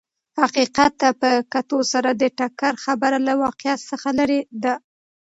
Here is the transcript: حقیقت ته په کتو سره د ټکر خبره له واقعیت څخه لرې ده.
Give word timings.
حقیقت 0.41 0.91
ته 1.01 1.09
په 1.21 1.29
کتو 1.53 1.79
سره 1.93 2.09
د 2.21 2.23
ټکر 2.37 2.73
خبره 2.85 3.17
له 3.27 3.33
واقعیت 3.43 3.79
څخه 3.91 4.09
لرې 4.19 4.39
ده. 4.63 4.73